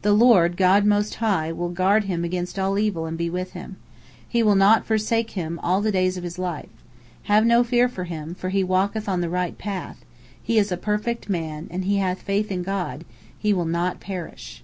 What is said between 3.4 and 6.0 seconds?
him. He will not forsake him all the